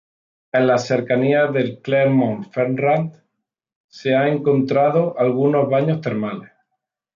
En 0.51 0.65
las 0.65 0.87
cercanías 0.87 1.53
de 1.53 1.79
Clermont-Ferrand 1.79 3.23
se 3.87 4.15
han 4.15 4.29
encontrado 4.29 5.13
algunos 5.19 5.69
baños 5.69 6.01
termales. 6.01 6.51